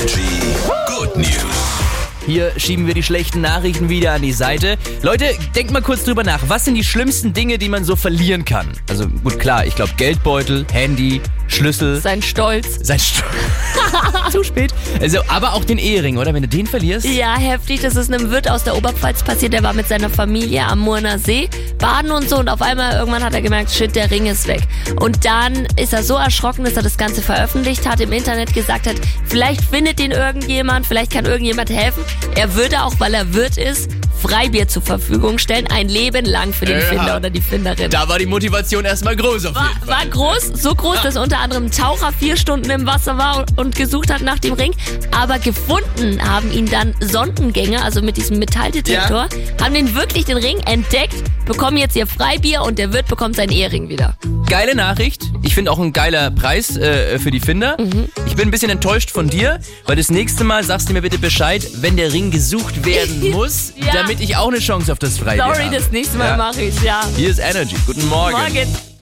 Energy 0.00 0.22
Good 0.86 1.14
News. 1.14 1.80
Hier 2.24 2.52
schieben 2.56 2.86
wir 2.86 2.94
die 2.94 3.02
schlechten 3.02 3.42
Nachrichten 3.42 3.90
wieder 3.90 4.12
an 4.12 4.22
die 4.22 4.32
Seite. 4.32 4.78
Leute, 5.02 5.26
denkt 5.54 5.72
mal 5.72 5.82
kurz 5.82 6.04
drüber 6.04 6.24
nach. 6.24 6.40
Was 6.48 6.64
sind 6.64 6.74
die 6.74 6.84
schlimmsten 6.84 7.34
Dinge, 7.34 7.58
die 7.58 7.68
man 7.68 7.84
so 7.84 7.96
verlieren 7.96 8.46
kann? 8.46 8.68
Also 8.88 9.06
gut, 9.08 9.38
klar, 9.38 9.66
ich 9.66 9.74
glaube 9.74 9.92
Geldbeutel, 9.98 10.64
Handy, 10.72 11.20
Schlüssel. 11.48 12.00
Sein 12.00 12.22
Stolz. 12.22 12.78
Sein 12.82 12.98
St 12.98 13.22
Zu 14.30 14.42
spät. 14.42 14.72
Also, 15.02 15.18
aber 15.28 15.52
auch 15.52 15.64
den 15.64 15.76
Ehering, 15.78 16.16
oder? 16.16 16.32
Wenn 16.32 16.42
du 16.42 16.48
den 16.48 16.66
verlierst. 16.66 17.04
Ja, 17.06 17.36
heftig. 17.36 17.80
Das 17.82 17.96
ist 17.96 18.10
einem 18.10 18.30
Wirt 18.30 18.50
aus 18.50 18.64
der 18.64 18.76
Oberpfalz 18.76 19.22
passiert. 19.22 19.52
Der 19.52 19.62
war 19.62 19.74
mit 19.74 19.88
seiner 19.88 20.08
Familie 20.08 20.64
am 20.64 20.78
Murner 20.78 21.18
See 21.18 21.50
baden 21.80 22.10
und 22.10 22.28
so. 22.28 22.38
Und 22.38 22.48
auf 22.48 22.62
einmal 22.62 22.92
irgendwann 22.92 23.24
hat 23.24 23.34
er 23.34 23.42
gemerkt, 23.42 23.70
shit, 23.70 23.94
der 23.94 24.10
Ring 24.10 24.26
ist 24.26 24.46
weg. 24.46 24.62
Und 25.00 25.24
dann 25.24 25.66
ist 25.76 25.92
er 25.92 26.02
so 26.02 26.16
erschrocken, 26.16 26.64
dass 26.64 26.76
er 26.76 26.82
das 26.82 26.96
Ganze 26.96 27.22
veröffentlicht 27.22 27.88
hat, 27.88 28.00
im 28.00 28.12
Internet 28.12 28.54
gesagt 28.54 28.86
hat, 28.86 28.96
vielleicht 29.24 29.62
findet 29.64 30.00
ihn 30.00 30.12
irgendjemand, 30.12 30.86
vielleicht 30.86 31.12
kann 31.12 31.24
irgendjemand 31.24 31.70
helfen. 31.70 32.04
Er 32.36 32.54
würde 32.54 32.82
auch, 32.82 32.94
weil 32.98 33.14
er 33.14 33.34
Wirt 33.34 33.56
ist, 33.56 33.90
Freibier 34.20 34.68
zur 34.68 34.82
Verfügung 34.82 35.38
stellen, 35.38 35.66
ein 35.68 35.88
Leben 35.88 36.24
lang 36.26 36.52
für 36.52 36.64
den 36.66 36.78
Ja. 36.78 36.84
Finder 36.86 37.16
oder 37.16 37.30
die 37.30 37.40
Finderin. 37.40 37.90
Da 37.90 38.08
war 38.08 38.18
die 38.18 38.26
Motivation 38.26 38.84
erstmal 38.84 39.16
groß 39.16 39.46
auf 39.46 39.54
War, 39.54 39.70
war 39.86 40.06
groß, 40.06 40.52
so 40.54 40.74
groß, 40.74 41.02
dass 41.02 41.16
unter 41.16 41.38
anderem 41.38 41.66
ein 41.66 41.70
Taucher 41.70 42.12
vier 42.12 42.36
Stunden 42.36 42.70
im 42.70 42.86
Wasser 42.86 43.16
war 43.18 43.46
und 43.56 43.74
gesucht 43.76 44.12
hat 44.12 44.22
nach 44.22 44.38
dem 44.38 44.54
Ring. 44.54 44.72
Aber 45.10 45.38
gefunden 45.38 46.20
haben 46.22 46.52
ihn 46.52 46.66
dann 46.70 46.94
Sondengänger, 47.00 47.84
also 47.84 48.02
mit 48.02 48.16
diesem 48.16 48.38
Metalldetektor, 48.38 49.28
haben 49.60 49.74
den 49.74 49.94
wirklich 49.94 50.24
den 50.24 50.36
Ring 50.36 50.58
entdeckt, 50.66 51.14
bekommen 51.46 51.76
jetzt 51.76 51.96
ihr 51.96 52.06
Freibier 52.06 52.62
und 52.62 52.78
der 52.78 52.92
Wirt 52.92 53.08
bekommt 53.08 53.36
seinen 53.36 53.50
Ehering 53.52 53.88
wieder. 53.88 54.16
Geile 54.48 54.74
Nachricht. 54.74 55.29
Ich 55.42 55.54
finde 55.54 55.70
auch 55.72 55.78
ein 55.78 55.92
geiler 55.92 56.30
Preis 56.30 56.76
äh, 56.76 57.18
für 57.18 57.30
die 57.30 57.40
Finder. 57.40 57.76
Ich 58.26 58.36
bin 58.36 58.48
ein 58.48 58.50
bisschen 58.50 58.70
enttäuscht 58.70 59.10
von 59.10 59.28
dir, 59.28 59.58
weil 59.86 59.96
das 59.96 60.10
nächste 60.10 60.44
Mal 60.44 60.62
sagst 60.64 60.88
du 60.88 60.92
mir 60.92 61.02
bitte 61.02 61.18
Bescheid, 61.18 61.66
wenn 61.80 61.96
der 61.96 62.12
Ring 62.12 62.30
gesucht 62.30 62.84
werden 62.84 63.30
muss, 63.32 63.72
Ja. 63.76 63.92
damit 63.94 64.20
ich 64.20 64.36
auch 64.36 64.48
eine 64.48 64.58
Chance 64.58 64.92
auf 64.92 64.98
das 64.98 65.18
Freibier 65.18 65.44
Sorry, 65.44 65.64
habe. 65.64 65.76
das 65.76 65.90
nächste 65.90 66.18
Mal 66.18 66.28
Ja. 66.30 66.36
mache 66.36 66.62
ich 66.62 66.82
ja. 66.82 67.00
Hier 67.16 67.30
ist 67.30 67.38
Energy. 67.38 67.76
Guten 67.86 68.06
Morgen. 68.08 68.32
Morgen. 68.36 68.89